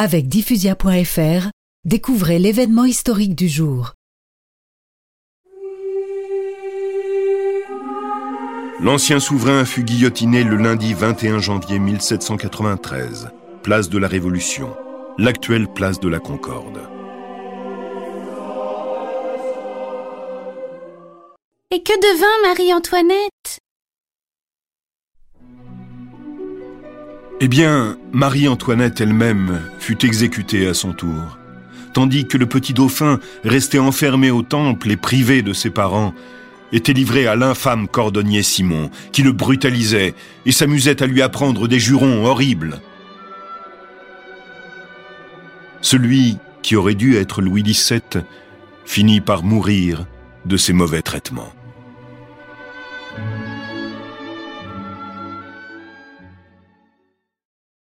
[0.00, 1.48] Avec diffusia.fr,
[1.84, 3.94] découvrez l'événement historique du jour.
[8.80, 13.30] L'ancien souverain fut guillotiné le lundi 21 janvier 1793,
[13.64, 14.76] place de la Révolution,
[15.18, 16.78] l'actuelle place de la Concorde.
[21.72, 23.58] Et que devint Marie-Antoinette?
[27.40, 31.38] Eh bien, Marie-Antoinette elle-même fut exécutée à son tour,
[31.92, 36.14] tandis que le petit dauphin, resté enfermé au temple et privé de ses parents,
[36.72, 40.14] était livré à l'infâme cordonnier Simon, qui le brutalisait
[40.46, 42.80] et s'amusait à lui apprendre des jurons horribles.
[45.80, 48.24] Celui qui aurait dû être Louis XVII
[48.84, 50.06] finit par mourir
[50.44, 51.52] de ses mauvais traitements.